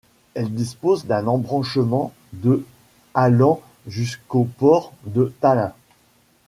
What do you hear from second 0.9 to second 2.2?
d'un embranchement